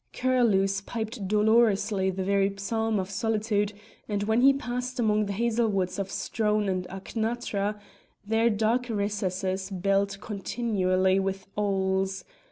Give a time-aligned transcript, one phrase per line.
[0.13, 3.73] Curlews piped dolorously the very psalm of solitude,
[4.09, 7.79] and when he passed among the hazel woods of Strone and Achnatra,
[8.25, 12.23] their dark recesses belled continually with owls.